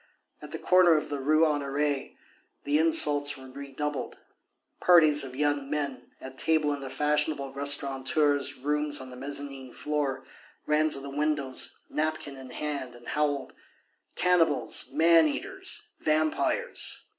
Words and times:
At 0.41 0.49
the 0.49 0.57
corner 0.57 0.97
of 0.97 1.09
the 1.09 1.19
Rue 1.19 1.43
Honoré, 1.45 2.15
the 2.63 2.79
insults 2.79 3.37
were 3.37 3.51
redoubled. 3.51 4.17
Parties 4.79 5.23
of 5.23 5.35
young 5.35 5.69
men, 5.69 6.09
at 6.19 6.39
table 6.39 6.73
in 6.73 6.79
the 6.79 6.89
fashionable 6.89 7.53
restaurateurs' 7.53 8.55
rooms 8.57 8.99
on 8.99 9.11
the 9.11 9.15
mezzanine 9.15 9.71
floor, 9.75 10.25
ran 10.65 10.89
to 10.89 10.99
the 10.99 11.11
windows, 11.11 11.77
napkin 11.87 12.35
in 12.35 12.49
hand, 12.49 12.95
and 12.95 13.09
howled: 13.09 13.53
"Cannibals, 14.15 14.91
man 14.91 15.27
eaters, 15.27 15.89
vampires!" 15.99 17.03